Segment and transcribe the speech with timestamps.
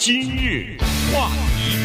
[0.00, 0.78] 今日
[1.12, 1.28] 话
[1.58, 1.76] 题，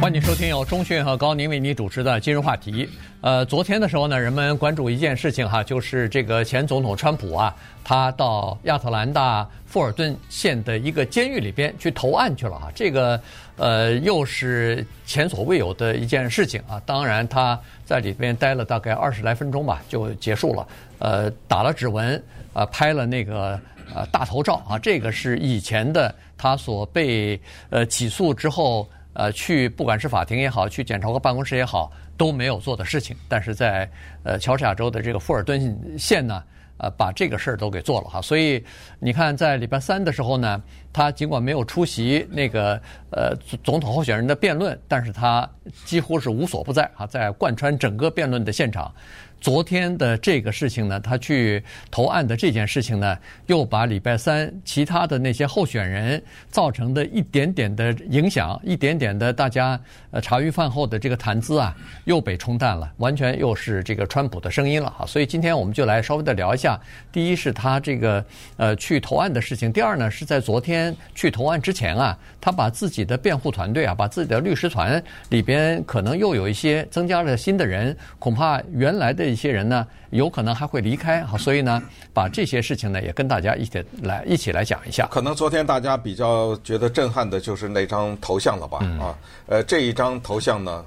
[0.00, 2.88] 欢迎收听由钟讯和高宁为你主持的今日话题。
[3.20, 12.68] 呃，昨天的时候呢，人们关注一件事情哈，就是这个前总统川普啊，他到亚特兰大富尔顿县的一个监狱里边去投案去了啊。
[12.76, 13.20] 这个
[13.56, 16.80] 呃，又是前所未有的一件事情啊。
[16.86, 20.64] 当然，他在里边待了大概二十来分钟吧，就结束了。
[21.00, 22.14] 呃，打了指纹，
[22.52, 23.60] 啊、呃，拍了那个。
[23.94, 33.16] 呃，大头照啊，这个是以前的他所被呃起诉之后，呃，去不管是法庭也好，去检察官办公室也好，都没有做的事情。
[33.28, 33.90] 但是在
[34.22, 36.42] 呃乔治亚州的这个富尔顿县呢，
[36.78, 38.22] 呃，把这个事儿都给做了哈。
[38.22, 38.64] 所以
[38.98, 40.62] 你看，在礼拜三的时候呢，
[40.92, 43.34] 他尽管没有出席那个呃
[43.64, 45.48] 总统候选人的辩论，但是他
[45.84, 48.92] 几乎是无所不在啊，在贯穿整个辩论的现场。
[49.40, 59.80] 昨天的这个事情呢，他去投案的这件事情呢，又把礼拜三其他的那些候选人造成的一点点的影响，一点点的大家
[60.10, 61.74] 呃茶余饭后的这个谈资啊，
[62.04, 65.06] 又被冲淡了，完全又是这个川普的声音了哈。
[65.06, 66.78] 所以今天我们就来稍微的聊一下，
[67.10, 68.22] 第一是他这个
[68.58, 79.29] 呃去投案的事情，第二呢是在昨天去投案之前啊，他把自己的辩护团队啊，把自己的律师团里边可能又有一些增加了新的人，恐怕原来的。
[79.30, 85.06] 一些人呢，有可能还会离开哈，所以呢，把这些事情呢也跟大家一起来一起来讲一下。
[85.10, 88.78] 可能昨天大家比较觉得震撼的就是那张头像了吧？
[88.82, 90.84] 嗯、啊，呃，这一张头像呢，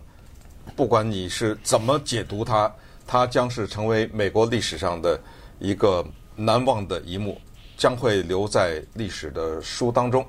[0.76, 2.72] 不管你是怎么解读它，
[3.08, 5.20] 它将是成为美国历史上的
[5.60, 6.06] 一个
[6.36, 7.40] 难忘的一幕，
[7.78, 10.26] 将会留在历史的书当中。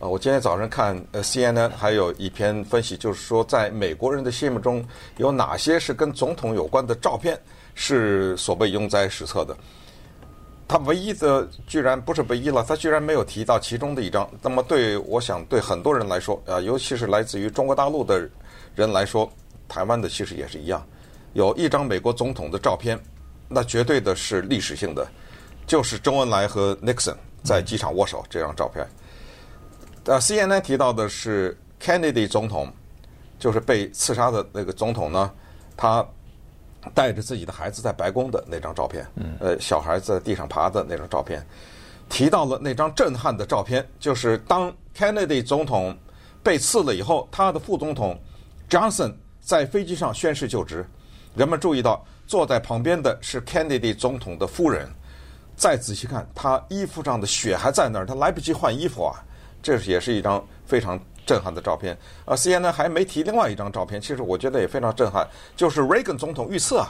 [0.00, 4.84] 啊，我今天早上看呃 CNN 还有一篇分析，就是说在美国人的心目中
[5.16, 7.36] 有哪些是跟总统有关的照片。
[7.80, 9.56] 是所谓永载史册的，
[10.66, 14.28] 他唯一的居然不是唯一了，他居然没有提到其中的一张。
[14.42, 18.28] 那么对我想对很多人来说，啊，尤其是来自于中国大陆的
[18.74, 19.30] 人来说，
[19.68, 20.84] 台湾的其实也是一样，
[21.34, 22.98] 有一张美国总统的照片，
[23.48, 25.06] 那绝对的是历史性的，
[25.64, 27.14] 就是周恩来和 Nixon
[27.44, 28.84] 在机场握手这张照片。
[30.04, 32.72] 呃，CNN 提到的是 Kennedy 总统，
[33.38, 35.30] 就是被刺杀的那个总统呢，
[35.76, 36.04] 他。
[36.94, 39.06] 带着自己的孩子在白宫的那张照片，
[39.40, 41.44] 呃，小孩子在地上爬的那张照片，
[42.08, 45.96] 提到了那张震撼的照片，就是当 Kennedy 总统
[46.42, 48.18] 被刺了以后，他的副总统
[48.70, 50.86] Johnson 在飞机上宣誓就职。
[51.34, 54.88] 人们注意到坐在旁边的是 Kennedy 总统的夫人，
[55.56, 59.22] 再仔细看，他衣服上的血还在那儿，他来不及换衣服啊，
[59.62, 60.98] 这也是一张非常。
[61.28, 61.94] 震撼的照片
[62.24, 66.88] 啊！CNN 还没提另外一张照片，其实我觉得也非常震撼，就是 Reagan 总统遇刺啊，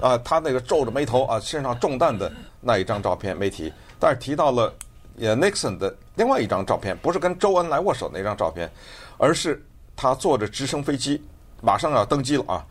[0.00, 2.30] 啊，他那个皱着眉头啊，身上中弹的
[2.60, 4.72] 那一张照片没提，但是提到了
[5.18, 8.70] 呃 Nixon 的另外一张照片，不是跟周恩来握手那张照片，
[9.18, 9.60] 而是
[9.96, 11.20] 他坐着直升飞机，
[11.60, 12.64] 马上要登机了啊，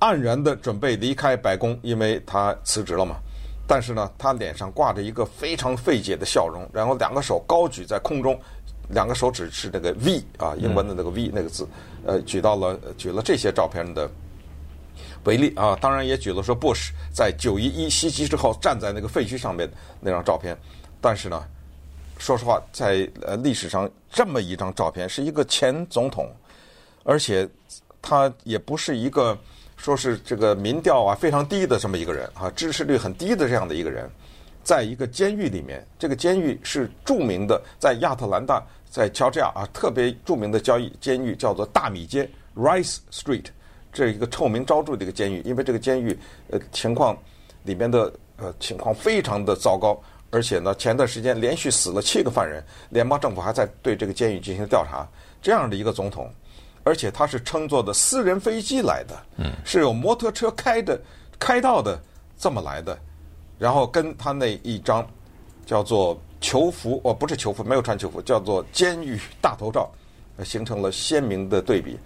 [0.00, 3.16] 黯然的准备离开白宫，因为他辞职了嘛。
[3.66, 8.40] 但是呢，他脸上挂着一个非常费解的笑容，然后两个手高举在空中。
[8.88, 11.66] 两个手指是那个 V 啊，英文的那个 V 那个字，
[12.04, 14.10] 呃，举到了举了这些照片的
[15.24, 20.56] 为例啊，当然也举了说 Bush 在九一一袭击之后站在那个废墟上面那张照片，
[21.00, 21.42] 但是呢，
[22.18, 26.30] 说实话，在呃历史上这么一张照片是一个前总统，
[27.04, 27.48] 而且
[28.02, 29.36] 他也不是一个
[29.76, 34.10] 说是这个民调啊非常低的这么一个人啊，支持率很低的这样的一个人。
[34.64, 43.44] 在一个监狱里面，这个监狱是著名的，在亚特兰大，在乔治亚啊，特别著名的交易监狱叫做大米街 （Rice Street），
[43.92, 45.42] 这一个臭名昭著的一个监狱。
[45.44, 47.16] 因为这个监狱呃情况
[47.62, 55.06] 里面的呃情况非常的糟糕，而且呢，前段时间连续死了七个犯人，联邦政府还在对这个监狱进行调查。
[55.42, 56.32] 这样的一个总统，
[56.84, 60.98] 而且他是乘坐的私人飞机来的，嗯，是有摩托车开的
[61.38, 62.00] 开道的
[62.38, 62.98] 这么来的。
[63.58, 65.06] 然后跟他那一张
[65.64, 69.90] 叫做囚服，哦，不是囚服，没有穿囚服，叫做监狱大头照，
[70.44, 71.98] 形成了鲜明的对比，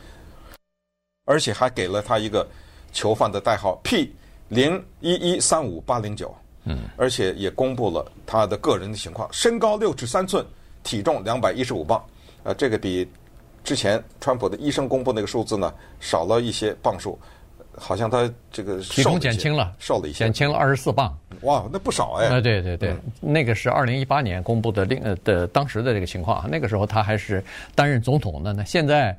[1.25, 2.47] 而且还给了他一个
[2.93, 4.15] 囚犯的代号 P
[4.49, 6.35] 零一一三五八零九，
[6.65, 10.47] 嗯，而且也公布了他的个人的情况，身高六尺三寸，
[10.83, 12.05] 体重两百一十五磅，
[12.45, 13.09] 呃，这个比
[13.65, 17.19] 之前川普的医生公布那个数字呢少了一些磅数。
[17.79, 21.17] 好像他这个体重减轻了，瘦了一些，减轻了二十四磅。
[21.43, 22.27] 哇，那不少哎！
[22.27, 27.43] 啊，对对对，嗯、那个是二零一八年公布的另呃的当时的这个情况，那个时候他还是
[27.75, 28.65] 担任总统的呢。
[28.67, 29.17] 现在，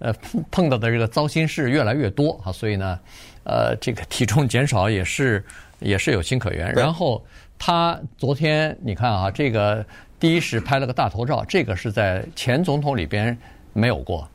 [0.00, 0.12] 呃，
[0.50, 2.98] 碰到的这个糟心事越来越多啊，所以呢，
[3.44, 5.44] 呃，这个体重减少也是
[5.78, 6.72] 也是有情可原。
[6.72, 7.24] 然后
[7.58, 9.84] 他昨天你看啊，这个
[10.18, 13.36] 第一是拍了个大头照，这个是在前总统里边
[13.72, 14.28] 没有过。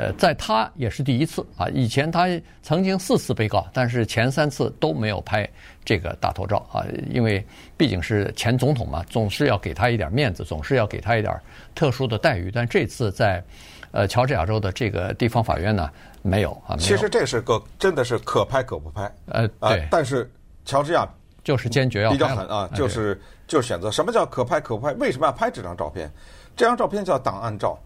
[0.00, 1.68] 呃，在他也是第一次啊！
[1.74, 2.26] 以前他
[2.62, 5.46] 曾经四次被告，但是前三次都没有拍
[5.84, 7.44] 这个大头照啊，因为
[7.76, 11.38] 毕竟是前总统嘛，总是要给他一点面子，总是要给他一点
[11.74, 12.50] 特殊的待遇。
[12.50, 13.44] 但这次在
[13.90, 15.90] 呃乔治亚州的这个地方法院呢，
[16.22, 16.70] 没有啊。
[16.70, 16.78] 有。
[16.78, 19.12] 其实这是个真的是可拍可不拍。
[19.26, 19.86] 呃，对。
[19.90, 20.30] 但是
[20.64, 21.06] 乔治亚
[21.44, 22.16] 就是坚决要拍。
[22.16, 24.94] 比较狠啊，就是就选择什么叫可拍可不拍？
[24.94, 26.10] 为什么要拍这张照片？
[26.56, 27.78] 这张照片叫档案照。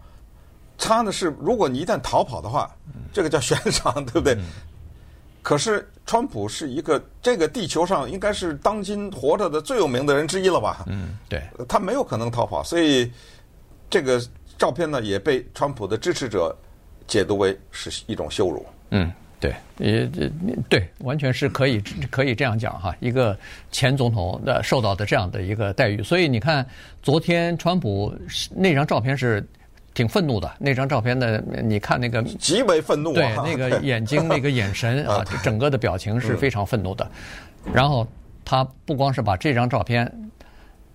[0.77, 2.69] 他呢是，如果你一旦逃跑的话，
[3.13, 4.37] 这个叫悬赏， 对不对？
[5.41, 10.83] 可是川普是一个这个地球上应该是当今活着的最有名的人之一了吧？
[10.87, 13.11] 嗯，对，他没有可能逃跑，所以
[13.89, 14.19] 这个
[14.57, 16.55] 照片呢也被川普的支持者
[17.05, 18.65] 解读为是一种羞辱。
[18.89, 20.09] 嗯，对，也
[20.67, 21.79] 对，完全是可以
[22.09, 23.37] 可以这样讲哈，一个
[23.71, 26.01] 前总统的受到的这样的一个待遇。
[26.01, 26.67] 所以你看，
[27.03, 28.11] 昨天川普
[28.49, 29.47] 那张照片是。
[29.95, 37.09] 挺愤怒的那张照片的，你看那个极为愤怒，对那个眼睛那个眼神 啊，整个的表情是非常愤怒的。
[37.73, 38.05] 然后
[38.43, 40.11] 他不光是把这张照片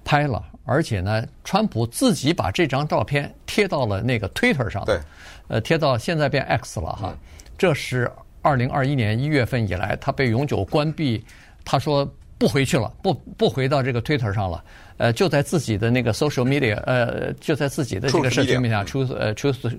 [0.04, 5.00] 拍了，而且呢，川普自己把这张照片贴到了那个 Twitter 上，对，
[5.48, 7.12] 呃，贴到现在变 X 了哈。
[7.56, 8.10] 这是
[8.42, 11.24] 二零二一年一月份以来，他被永久关闭，
[11.64, 12.06] 他说
[12.40, 14.64] 不回去了，不不回到这个 Twitter 上了。
[14.96, 19.78] 呃，就在自己的那个 social media，呃，就在自己的这个社群媒体上，truth，呃，truth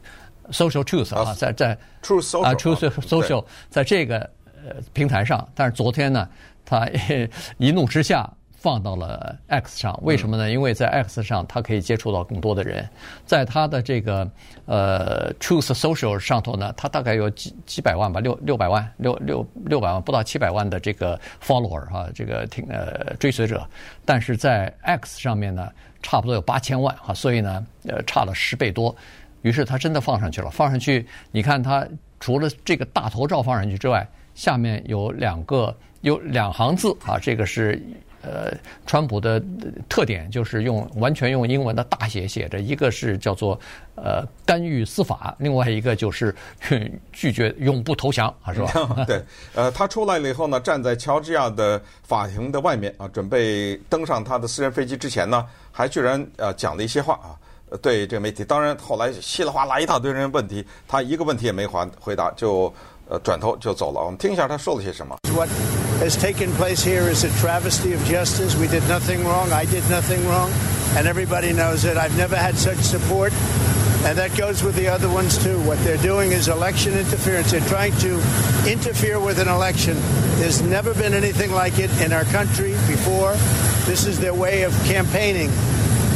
[0.52, 4.20] social truth 啊，在在 truth social 啊，truth social，在这个
[4.64, 6.30] 呃平台上，但是昨天呢，
[6.64, 6.88] 他
[7.58, 8.32] 一怒之下。
[8.62, 10.52] 放到了 X 上，为什么呢？
[10.52, 12.88] 因为在 X 上，他可以接触到更多的人。
[13.26, 14.30] 在他的这个
[14.68, 23.68] 呃 Truth Social 上头呢，他大概有几几百万吧，六六百万，六六六百万，不到七百万的这个 follower 哈，这个听呃追随者。
[24.06, 25.68] 但是在 X 上面呢，
[26.04, 28.96] 差不多有八千万哈，所以呢，呃，差了十倍多。
[29.42, 31.84] 于是他真的放上去了，放上去，你看他
[32.20, 37.82] 除了这个大头照放上去之外，下面有两个有两行字啊，这个是。
[38.22, 39.42] 呃，川普的
[39.90, 43.60] 特点就是用完全用英文的大写写着，一个是叫做
[43.96, 46.34] 呃干预司法，另外一个就是
[47.12, 49.04] 拒绝永不投降啊，是吧？
[49.08, 49.24] 对，
[49.56, 57.34] 呃，他出来了以后呢，站在乔治亚的法庭的外面啊，准备登上他的私人飞机之前呢，还居然呃讲了一些话啊，
[57.82, 58.46] 对这个媒体。
[58.46, 62.72] 当然后来稀里哗啦一大堆人问题，他一个问题也没还回答，就
[63.10, 64.00] 呃转头就走了。
[64.00, 65.18] 我们听一下他说了些什么。
[66.02, 68.56] Has taken place here is a travesty of justice.
[68.56, 69.52] We did nothing wrong.
[69.52, 70.52] I did nothing wrong.
[70.98, 71.96] And everybody knows it.
[71.96, 73.32] I've never had such support.
[74.04, 75.62] And that goes with the other ones, too.
[75.62, 77.52] What they're doing is election interference.
[77.52, 78.16] They're trying to
[78.68, 79.96] interfere with an election.
[80.40, 83.34] There's never been anything like it in our country before.
[83.86, 85.52] This is their way of campaigning.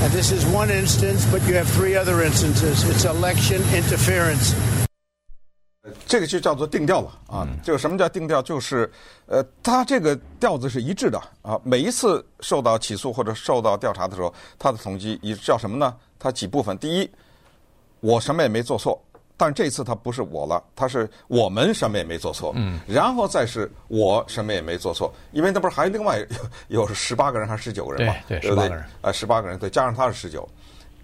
[0.02, 2.84] And this is one instance, but you have three other instances.
[2.90, 4.56] It's election interference.
[6.16, 7.46] 这个就叫做定调了啊！
[7.62, 8.42] 这个什么叫定调？
[8.42, 8.90] 就是，
[9.26, 11.60] 呃，他这个调子是一致的啊。
[11.62, 15.94] 每一次受到起诉或者受到调查的时候，他的统计一叫什么呢？
[16.18, 16.78] 他几部分？
[16.78, 17.12] 第一，
[18.00, 18.98] 我什么也没做错，
[19.36, 22.54] 但这次他不是我了，他是我们什么也没做错。
[22.56, 22.80] 嗯。
[22.88, 26.26] 然后再是我什么也没做错，因为那不是还有另外
[26.70, 28.16] 有有十八个人还是十九个人吗？
[28.26, 28.86] 对对，十八个人。
[29.02, 30.48] 呃，十八个人，对，加上他是十九。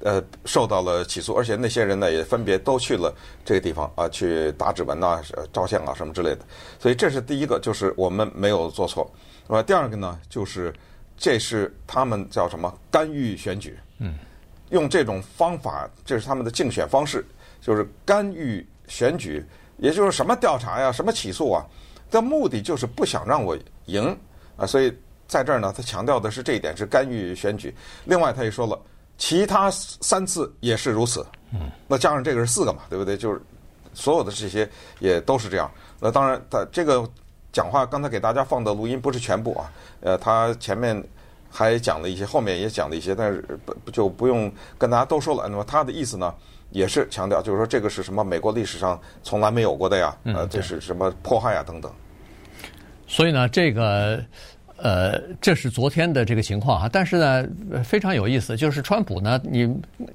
[0.04, 3.14] 呃，受到了起诉，而且那些人呢也分别都去了
[3.46, 5.22] 这个地方啊，去打指纹呐、
[5.54, 6.40] 照相啊什么之类的。
[6.80, 9.12] 所以这是第一个，就是我们没有做错。
[9.48, 10.74] 那么第二个呢，就是
[11.16, 13.78] 这是他们叫什么干预选举？
[14.00, 14.16] 嗯，
[14.70, 17.24] 用这种方法，这是他们的竞选方式，
[17.62, 19.46] 就是干预选举，
[19.78, 21.66] 也就是什么调查呀、什么起诉啊，
[22.10, 24.18] 的目的就是不想让我赢
[24.58, 24.66] 啊。
[24.66, 24.92] 所以
[25.28, 27.72] 在这儿呢，他强调的是这一点，是干预选举。
[28.06, 28.80] 另外，他也说了。
[29.22, 31.24] 其他三次也是如此，
[31.54, 33.16] 嗯，那加上这个是四个嘛，对不对？
[33.16, 33.40] 就是
[33.94, 35.70] 所有的这些也都是这样。
[36.00, 37.08] 那当然，他这个
[37.54, 41.00] 讲话刚才给大家放的录音不是全部啊，呃，他前面
[41.52, 45.48] 还讲了一些，后面也讲了一些，但是不就不用跟大家都说了。
[45.48, 46.34] 那么他的意思呢，
[46.72, 51.92] 也是强调，就是说这个是什么美国历史上从来没有过的呀，呃，这是什么迫害啊等等。
[53.08, 54.20] 所以呢，这个。
[54.84, 57.48] 呃，这是昨天的这个情况哈，但是呢，
[57.84, 59.72] 非常有意思，就是川普呢，你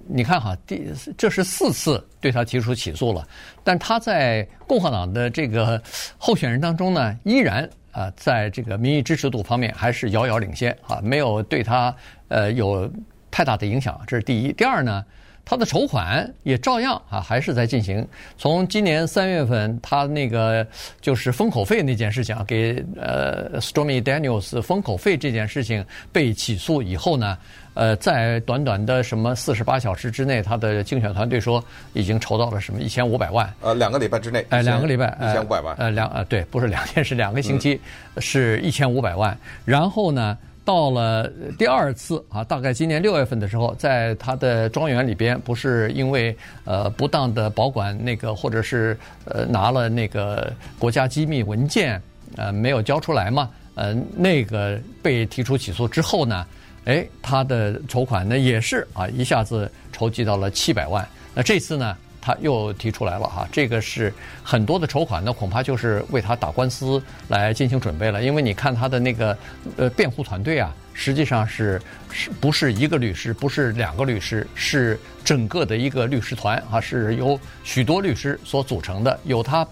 [0.09, 0.83] 你看哈，第
[1.17, 3.27] 这是四次对他提出起诉了，
[3.63, 5.81] 但他在共和党的这个
[6.19, 11.95] 候选人当中呢，依然啊，在这个民意支持度方面还是遥遥领先啊，没有对他
[12.29, 12.91] 呃有
[13.31, 14.53] 太大的影响，这是第一。
[14.53, 15.05] 第二呢，
[15.49, 18.05] 他的筹款也照样啊，还是在进行。
[18.37, 20.67] 从今年三月份，他那个
[21.01, 27.39] 就是封口费那件事情啊，给呃 Stormy Daniels 封口费这件事情被起诉以后呢，
[27.75, 33.49] 呃，在短短的什么四十八小时之内，他的竞选团队说已经筹到了什么一千五百万。
[33.61, 34.45] 呃，两个礼拜之内。
[34.49, 35.77] 哎，两个礼拜一千五百万。
[35.79, 37.81] 呃，两呃对，不是两天，是两个星期，
[38.17, 39.39] 嗯、是一千五百万。
[39.65, 40.37] 然后呢？
[40.67, 52.03] 到了第二次啊，大概今年六月份的时候，在他的庄园里边，不是因为呃不当的保管那个，或者是呃拿了那个国家机密文件，
[52.37, 56.45] 呃没有交出来嘛，呃那个被提出起诉之后呢，
[56.85, 61.97] 哎，他的筹款呢也是啊一下子筹集到了七百万，那这次呢？
[62.27, 68.21] 他又提出来了哈，这个是很多的筹款呢，恐怕就是为他打官司来进行准备了。
[68.25, 69.39] 因为你看他的那个
[69.77, 71.81] 呃辩护团队啊，实际上是
[72.11, 79.65] 是不是一个律师，不是两个律师，是整个的一个律师团啊，是由许多律师所组成的，有他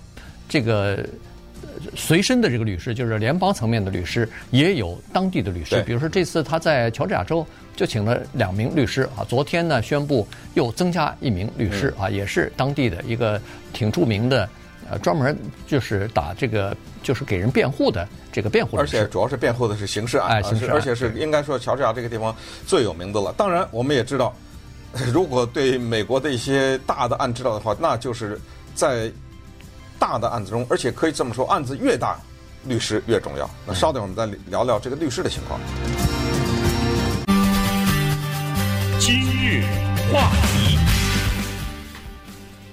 [0.49, 1.05] 这个。
[1.97, 5.83] 随身的这个律师就是联邦层面的律师，也有当地的律师。
[5.83, 7.45] 比如说这次他在乔治亚州
[7.77, 9.25] 就请了两名律师啊。
[9.29, 13.41] 昨天呢宣布又增加一名律师啊，也是当地的一个
[13.73, 14.49] 挺著名的，
[14.91, 18.99] 呃，专门就是打这个就是给人辩护的这个辩护律师。
[18.99, 22.35] 而且主要是辩护的是刑事案，哎，刑事案，而且是应该说乔治亚这个地方
[22.67, 23.33] 最有名的了。
[23.37, 24.35] 当然，我们也知道，
[25.13, 28.41] 如果对美国的一些大的案知道的话，那就是
[28.75, 29.11] 在。
[29.97, 32.19] 大的案子中，而且可以这么说，案子越大，
[32.67, 33.49] 律师越重要。
[33.65, 35.59] 那稍等，我们再聊聊这个律师的情况。
[39.45, 39.61] 日
[40.11, 40.79] 话题。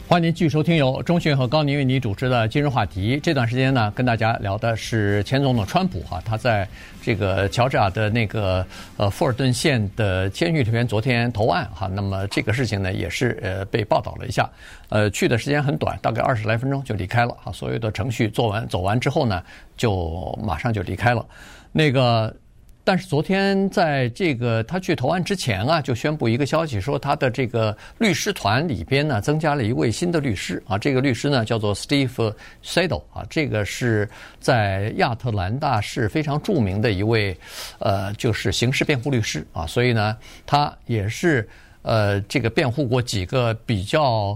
[0.08, 3.20] 欢迎您继续收听由中讯和高宁为您主持的今日话题。
[3.22, 6.68] 这段时间呢，跟大家聊的是前总统川普哈，他在
[7.02, 11.88] 这个乔治亚的那个呃富尔顿县的监狱里边昨天投案哈。
[11.88, 14.50] 那么这个事情呢，也是呃被报道了一下，
[14.88, 17.52] 呃去的时间很短，大概二十来分钟就离开了哈。
[17.52, 19.44] 所有的程序做完走完之后呢，
[19.76, 21.26] 就马上就离开了。
[21.74, 22.34] 那个。
[22.84, 30.78] 但是昨天在这个他去投案之前啊，就宣布一个消息，说他的这个律师团里边呢，增加了一位新的律师啊。
[30.78, 32.34] 这个律师呢叫做 Steve
[32.64, 34.10] Sadow 啊，这个是
[34.40, 37.38] 在亚特兰大市非常著名的一位
[37.80, 39.68] 呃，就是刑事辩护律师啊。
[39.68, 41.48] 所以呢，他也是
[41.84, 44.36] 呃，这个辩护过几个比较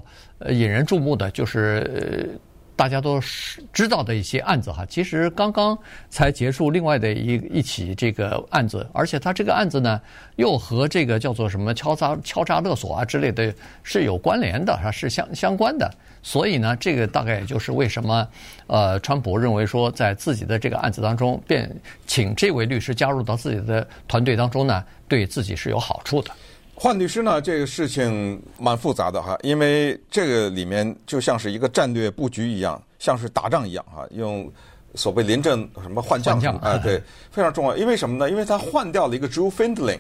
[0.49, 2.39] 引人注目的，就是。
[2.75, 5.77] 大家都是知道的一些案子哈，其实刚刚
[6.09, 9.99] 才结束另外的一一起这个案子，而且他这个案子呢，
[10.35, 15.89] 又和这个叫做什么敲诈敲诈勒索啊之类的是有关联的，是相相关的。
[16.21, 18.27] 所以呢，这个大概也就是为什么，
[18.67, 21.69] 呃，川普认为说在自己的这个案子当中，便
[22.07, 26.31] 请这位律师加入到自己的团队当中呢，对自己是有好处的。
[26.77, 34.51] 换律师呢，这个事情蛮复杂的哈，因为这个里面就像是一个战略布局一样，像是打仗一样哈，用
[34.93, 37.01] 所谓临阵什么换将啊、呃， 对，
[37.31, 37.77] 非常重要。
[37.77, 38.29] 因为什么呢？
[38.29, 39.99] 因为他换掉了一个 Drew Findling，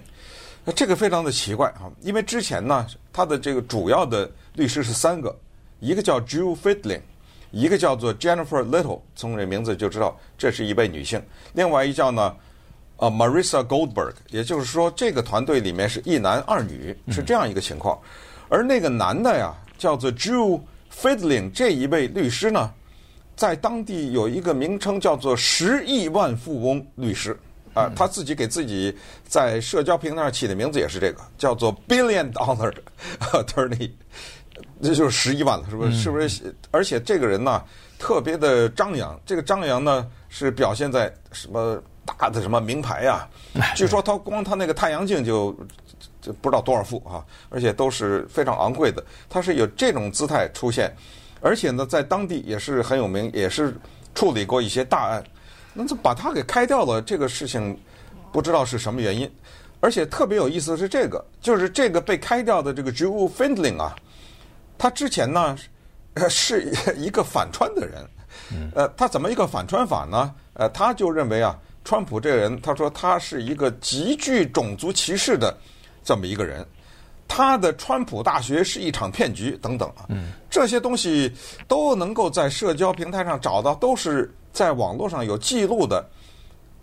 [0.65, 5.33] 那这个非常的奇怪哈，因为之前呢，他的这个主要的律师是三个，
[5.79, 7.01] 一个叫 Drew Findling，
[7.51, 12.35] 一个叫做 Jennifer Little，从这名字就知道这是一位女性，另外一叫呢。
[12.97, 17.99] 啊，Marissa Goldberg，也就是说，这个团队里面是一男二女，是这样一个情况。
[18.47, 20.61] 而那个男的呀，叫做 Drew
[20.93, 22.71] Findling，这一位律师呢，
[23.35, 27.37] 在当地有一个名称叫做“十亿万富翁律师”
[27.75, 28.95] 啊，他自己给自己
[29.27, 32.73] 在社交平台上起的名字也是这个，叫做 “Billion Dollar
[33.33, 33.91] Attorney”，
[34.81, 35.91] 这就是十亿万了，是不是？
[35.91, 36.55] 是不是？
[36.71, 37.61] 而且这个人呢，
[37.99, 41.83] 特别的张扬，这个张扬呢，是表现在什么？
[42.05, 43.27] 大的什么名牌呀？
[43.75, 45.55] 据说他光他那个太阳镜就
[46.21, 49.03] 就不知道多少副啊，而且都是非常昂贵的。
[49.29, 50.93] 他是有这种姿态出现，
[51.41, 53.75] 而且呢，在当地也是很有名，也是
[54.13, 55.23] 处理过一些大案。
[55.73, 57.01] 那怎么把他给开掉了？
[57.01, 57.77] 这个事情
[58.31, 59.29] 不知道是什么原因。
[59.81, 63.95] 而且特别有意思的是，这个就是这个被开掉的这个 Drew Findling 啊，
[64.77, 65.55] 他之前呢
[66.29, 68.03] 是一个反穿的人。
[68.73, 70.33] 呃，他怎么一个反穿法呢？
[70.53, 71.57] 呃，他就认为啊。
[71.85, 75.55] 川普这个人，他说他是一个极具种族歧视的
[76.03, 76.65] 这么一个人，
[77.27, 80.09] 他的川普大学是一场骗局等等啊，
[80.49, 81.31] 这些东西
[81.67, 86.03] 都能够在社交平台上找到，都是在网络上有记录的。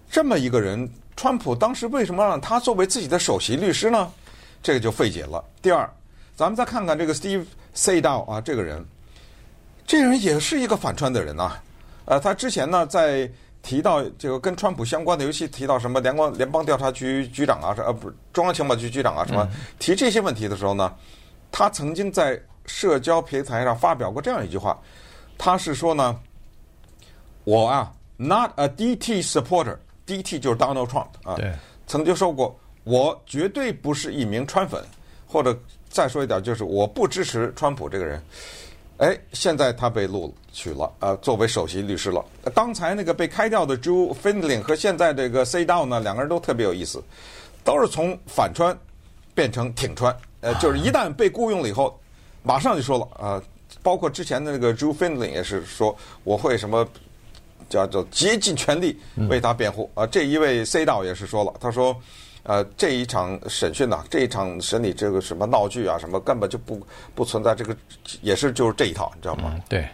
[0.09, 4.09] 这么一个人，川普当时为什么让他作为自己的首席律师呢？
[4.63, 5.45] 这个就费解了。
[5.61, 5.91] 第二，
[6.37, 7.45] 咱们再看看这个 Steve
[7.75, 8.85] Sadow 啊，这个人，
[9.85, 11.55] 这个人也是一个反川的人呐。
[12.05, 13.29] 呃，他之前呢在。
[13.63, 20.93] 提到这个跟川普相关的，尤其提到什么联邦联邦调查局局长啊，是呃不是中央情报局局长啊什么，提这些问题的时候呢，
[21.53, 24.77] 他曾经在社交平台上发表过这样一句话，
[25.39, 26.19] 他是说呢，
[27.45, 31.53] 我啊，not a DT supporter，DT 就是 Donald Trump 啊，对
[31.87, 34.83] 曾经说过，我绝对不是一名川粉，
[35.27, 35.57] 或者
[35.89, 38.23] 再说一点，就是我不支持川普这个人。
[39.03, 42.25] 哎，现在他被录取了，呃，作为首席律师了。
[42.55, 47.03] 刚才那个被开掉的 Drew Finling 和现在这个 C 道呢，两个人都特别有意思，
[47.65, 48.79] 都是从反穿
[49.35, 50.17] 变成挺穿。
[50.41, 51.99] 呃，就是一旦被雇佣了以后，
[52.45, 53.43] 马上就说了，呃，
[53.83, 56.87] 包括之前的那个 Drew Finling 也是说，我会什么
[57.69, 58.97] 叫做竭尽全力
[59.29, 59.91] 为他辩护。
[59.95, 61.97] 啊，这一位 C 道也是说了，他说。
[62.45, 66.81] 呃，这一场审讯呢，这一场审理这个什么闹剧啊，什么根本就不
[67.15, 67.77] 不存在，这个
[68.21, 69.55] 也是就是这一套，你知道吗？
[69.69, 69.89] 对，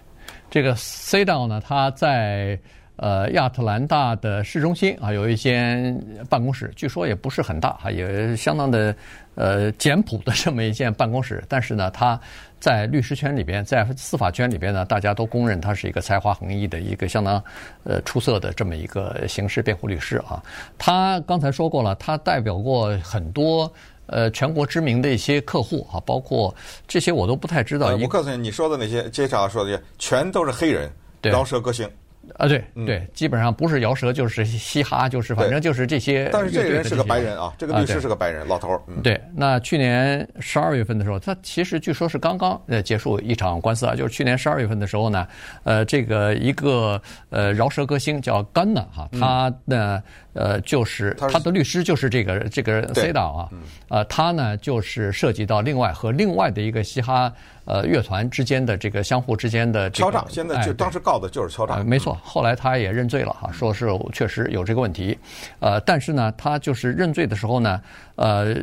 [0.50, 2.58] 这个 C 道呢，他在。
[2.98, 5.96] 呃，亚特兰大的市中心啊，有一间
[6.28, 8.94] 办公室，据说也不是很大啊，也相当的
[9.36, 11.42] 呃简朴的这么一间办公室。
[11.48, 12.20] 但是呢，他
[12.58, 17.40] 在律师圈里边，在司法圈里边呢，大家都公认他是一个才华横溢的一个相当
[17.84, 20.42] 呃出色的这么一个刑事辩护律师啊。
[20.76, 23.72] 他刚才说过了，他代表过很多
[24.06, 26.52] 呃全国知名的一些客户啊，包括
[26.88, 27.94] 这些我都不太知道。
[27.94, 30.90] 我告诉你，你说的那些，接下来说的全都是黑人，
[31.22, 31.88] 饶舌歌星。
[32.36, 36.28] 啊，对对，基本上不是饶舌就是嘻哈，就是反正就是这些。
[36.32, 38.80] 但是这个人是个白人啊，这个律师是个白人老头儿。
[39.02, 45.26] 对，那去年十二月份的时候，他其实据说是刚刚呃结束一场官司啊，就是去年十二月份的时候呢，
[45.64, 50.02] 呃，这个一个呃饶舌歌星叫 Gunna 哈，他呢。
[50.38, 53.48] 呃，就是他的律师就是这个这个 CEDAW 啊，
[53.88, 57.32] 呃，他呢就是涉及到另外和另外的一个嘻哈
[57.64, 62.16] 呃乐团之间的这个相互之间的这个敲诈，现在就当时告的就是敲诈，呃，没错。
[62.22, 65.18] 后来他也认罪了哈，说是确实有这个问题，
[65.58, 67.82] 呃，但是呢，他就是认罪的时候呢，
[68.14, 68.54] 呃，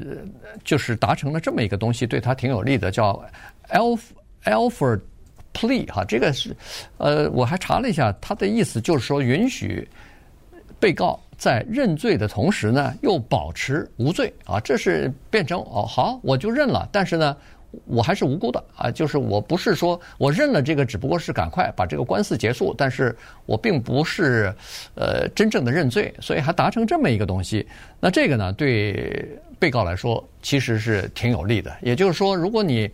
[0.64, 3.22] 就是达成了这么一个东西，对他挺有利的，叫
[3.72, 4.00] Alf
[4.46, 5.02] Alford
[5.54, 6.56] Plea 哈，这个是
[7.00, 9.86] 呃，我还查了一下，他的意思就是说允许
[10.80, 11.20] 被告。
[11.38, 17.36] 在认罪的同时呢，又保持无罪啊，这是变成哦好，我就认了，但是呢，
[17.86, 23.16] 我还是无辜的啊，就是我不是说我认了这个，只不过是赶快把这个官司结束，但是
[23.46, 24.54] 我并不是
[24.96, 27.68] 呃真正的认罪，所以还达成这么一个东西。
[28.00, 29.28] 那这个呢，对
[29.60, 31.76] 被告来说其实是挺有利的。
[31.82, 32.90] 也就是说，如果你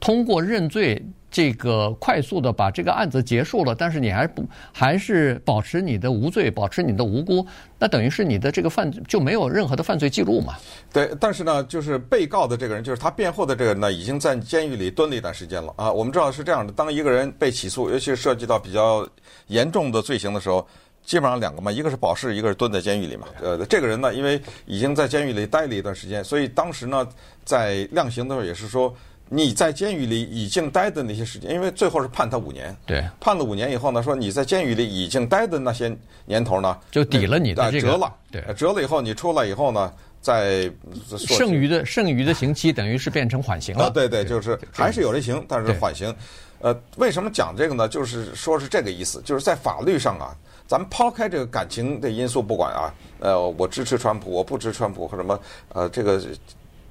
[0.00, 1.02] 通过认罪。
[1.36, 7.46] 这个快速的把这个案子结束了，但是你还不还是保持你的无罪，保持你的无辜，
[7.78, 10.54] 那等于是你的这个犯就没有任何的犯罪记录嘛？
[10.90, 15.92] 对，但是呢，就是被告的这个人，就是他辩护的这个人呢，已经在监狱里蹲了一段时间了啊。
[15.92, 19.06] 我们知道是这样的，当一个人被起诉，尤其是涉及到比较
[19.48, 20.66] 严重的罪行的时候，
[21.04, 23.26] 基本上两个嘛，一个是保释，一个是蹲在监狱里嘛。
[23.42, 27.06] 呃，这个人呢，因为已经在监狱里待了一段时间，所以当时呢，
[27.44, 28.90] 在量刑的时候也是说。
[29.28, 40.70] 你在监狱里已经待的那些时间，因为最后是判他五年，对，判了五年以后呢，说你在监狱里已经待的那些年头呢，就抵了你的这个折了，对，折了以后你出来以后呢，在
[41.18, 46.14] 剩余的剩余的刑期等于是变成缓刑了，啊，对对，就是还是有这刑，但是缓刑。
[46.60, 47.88] 呃，为什么讲这个呢？
[47.88, 50.34] 就是说是这个意思，就是在法律上啊，
[50.68, 56.22] 咱们抛开这个感情的因素不管啊，呃，我支持川普，我不支持川普和什么，呃，这个。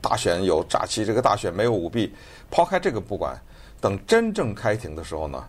[0.08, 2.14] 大选有诈欺，这个大选没有舞弊。
[2.52, 3.36] 抛开这个不管，
[3.82, 5.44] 等真正开庭的时候呢，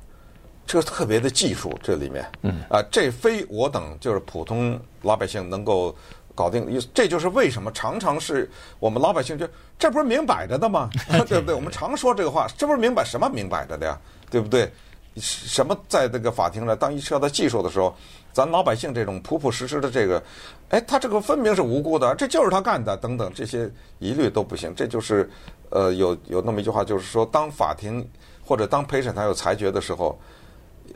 [0.67, 5.95] 这个特别的技术这里面，嗯啊，这非我等就是普通老百姓能够
[6.35, 6.81] 搞定。
[6.95, 9.47] 这就是为什么常常是我们老百姓就
[9.79, 10.89] 这不是明摆着的吗？
[11.29, 11.55] 对不对？
[11.55, 14.01] 我们常说这个话，这不是明摆什么明摆着的呀？
[14.31, 14.73] 对不对？
[15.19, 17.95] 什么在这个法庭上，当一涉到技术的时候，
[18.37, 20.23] 咱老百姓这种朴朴实实的这个，
[20.69, 23.67] 哎，他这个分明是无辜的，这就是他干的，等等，这些
[23.99, 24.75] 疑虑都不行。
[24.77, 25.27] 这就是，
[25.71, 28.07] 呃，有有那么一句话，就是说，当法庭
[28.45, 30.19] 或者当陪审团有裁决的时候，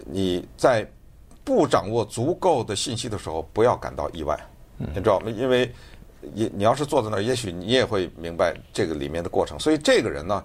[0.04, 0.86] 你在
[1.42, 4.38] 不掌握足够的信息的时候，不要感到意外，
[4.76, 5.30] 你知道吗？
[5.30, 5.72] 因为
[6.20, 9.58] 你你要是坐在那儿，也许你也会明白这个里面的过程。
[9.58, 10.44] 所以这个人呢。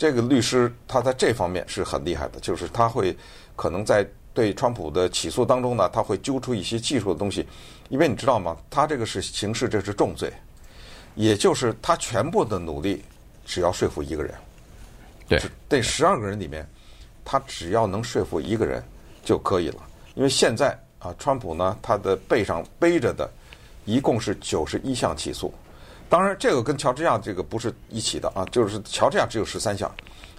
[0.00, 3.14] 这个律师他在这方面是很厉害的，就是他会
[3.54, 7.46] 可能在对川普的起诉当中呢，他会揪出一些技术的东西，
[7.88, 8.56] 因为你知道吗？
[8.70, 10.32] 他这个是刑事，这是重罪，
[11.14, 13.02] 也就是他全部的努力
[13.44, 14.34] 只要说服一个人，
[15.28, 16.66] 对，这十二个人里面，
[17.24, 18.82] 他只要能说服一个人
[19.24, 19.82] 就可以了。
[20.14, 23.30] 因为现在啊，川普呢，他的背上背着的
[23.84, 25.52] 一共是九十一项起诉。
[26.08, 29.88] 当然，这个跟乔治亚这个不是一起的啊，就是乔治亚只有十三项，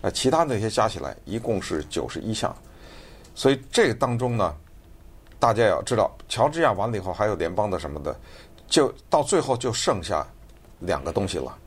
[0.02, 2.54] 啊，其他那些加起来一共是九十一项，
[3.42, 4.56] 所以这个当中呢，
[5.40, 8.16] 大家要知道，乔治亚完了以后还有联邦的什么的，
[8.68, 10.24] 就到最后就剩下
[10.82, 11.58] 两个东西了，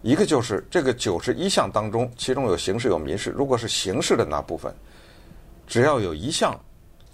[0.00, 3.28] 一个就是这个九十一项当中，其中有刑事有民事。
[3.36, 4.74] 如果是刑事的那部分，
[5.66, 6.58] 只要有一项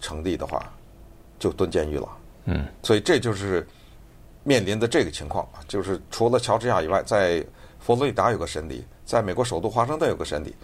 [0.01, 0.73] 成立的话，
[1.37, 2.09] 就蹲监狱了。
[2.45, 3.66] 嗯，所以这就是
[4.45, 7.45] 面临的这个情况啊，就是除了乔治亚以外，在
[7.81, 10.55] 佛罗里达有个审理，在美国首都华盛顿有个审理，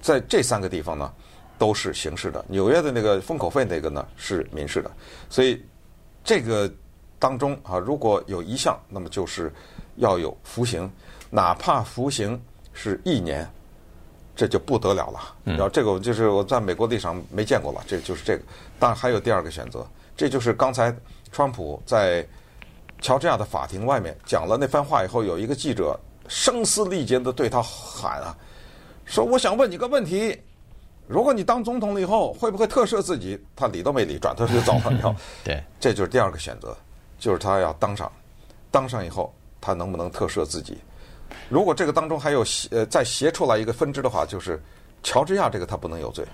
[0.00, 1.12] 在这三个地方呢
[1.60, 2.42] 都是刑事的。
[2.48, 4.90] 纽约的那个封口费那个呢是民事的，
[5.28, 5.62] 所以
[6.24, 6.72] 这个
[7.18, 9.52] 当中啊，如果有一项，那么就是
[9.96, 10.90] 要有服刑。
[11.28, 12.40] 哪怕服刑
[12.72, 13.46] 是一年，
[14.34, 15.20] 这就不得了了。
[15.44, 18.42] 然后这个就是我在美国历史上没见过了，这就是这个。
[18.78, 20.96] 当然还有第二个选择，这就是刚才
[21.30, 22.26] 川普在
[23.02, 25.94] 乔治亚的法庭外面讲了那番话以后，有一个记者
[26.26, 28.34] 声嘶力竭的对他喊啊，
[29.04, 30.40] 说：“我想问你个问题，
[31.10, 35.16] 如果你当总统了以后，会不会特赦自己？”他理都没理，转头就走了。
[35.42, 36.76] 对，这就是第二个选择，
[37.18, 38.10] 就是他要当上，
[38.70, 40.78] 当上以后，他能不能特赦自己？
[41.48, 44.62] 如果这个当中还有呃再斜出来一个分支的话，就是
[45.02, 46.24] 乔治亚这个他不能有罪，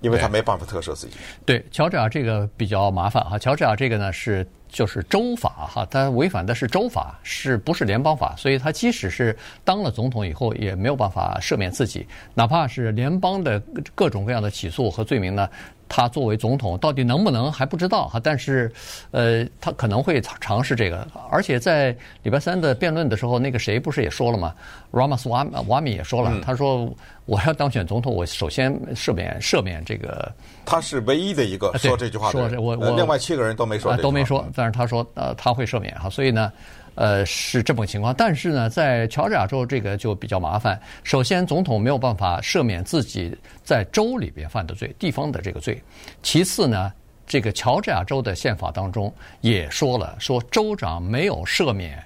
[0.00, 1.16] 因为他没办法特赦自己。
[1.44, 8.34] 对，乔治亚这个比较麻烦哈，乔治亚这个呢是就是州法哈，他违反的是州法，是不是联邦法？
[8.36, 13.62] 所以他即使是当了总统以后，也没有办法赦免自己，哪怕是联邦的
[13.94, 15.48] 各种各样的起诉和罪名呢。
[15.88, 18.72] 他作为总统到底能不能还不知道哈，但是，
[19.10, 21.06] 呃，他可能会尝试这个。
[21.30, 24.54] 而且在礼拜三的辩论的时候，那个谁不是也说了吗
[24.92, 26.92] ？Ramaswamy 也说了，嗯、他说
[27.26, 30.32] 我要当选总统，我首先赦免赦免这个。
[30.64, 36.52] 他是唯一的一个说这句话的人，我我另外七个人都没说、呃、都没说，但是他说呃他会赦免哈，所以呢。
[36.96, 40.80] 呃，是这种情况，但是呢，在乔治亚州这个就比较麻烦。
[41.02, 45.82] 首先，总统没有办法赦免自己在州里边犯的罪，地方的这个罪。
[46.22, 46.92] 其次呢，
[47.26, 52.00] 这个乔治亚州的宪法当中也说了，说州长没有赦免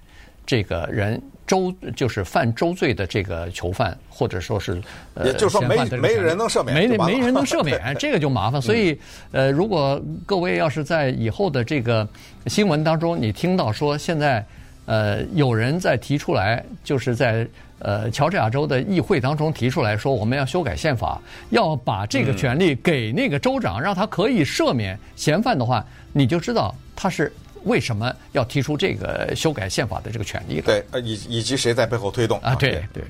[0.46, 4.80] 这个人州就是犯州罪的这个囚犯，或者说是
[5.12, 8.62] 呃，也就是说没没人能赦免，没没人能赦免，这个就麻烦。
[8.62, 8.98] 所以，
[9.32, 12.08] 呃，如果各位要是在以后的这个
[12.46, 14.42] 新闻当中，你听到说现在。
[14.88, 17.46] 呃，有人在提出来，就是在
[17.78, 21.20] 呃乔治亚州的议会当中提出来说，我们要修改宪法，
[21.50, 27.30] 要把这个权利给那个州长，让他可以赦免嫌犯的话，你就知道他是
[27.64, 30.64] 为什么要提出这个修改宪法的这个权利了。
[30.64, 32.54] 对，以以及谁在背后推动啊？
[32.54, 33.04] 对对。